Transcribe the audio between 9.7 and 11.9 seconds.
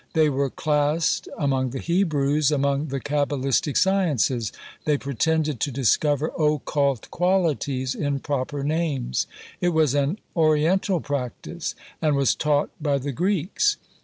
was an oriental practice;